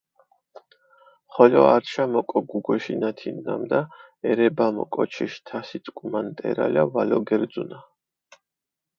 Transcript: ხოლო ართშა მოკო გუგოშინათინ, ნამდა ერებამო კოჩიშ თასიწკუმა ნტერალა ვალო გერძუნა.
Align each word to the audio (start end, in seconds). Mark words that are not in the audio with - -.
ხოლო 1.33 1.61
ართშა 1.75 2.03
მოკო 2.11 2.39
გუგოშინათინ, 2.49 3.35
ნამდა 3.45 3.79
ერებამო 4.29 4.83
კოჩიშ 4.93 5.33
თასიწკუმა 5.47 6.19
ნტერალა 6.27 6.83
ვალო 6.93 7.19
გერძუნა. 7.27 7.79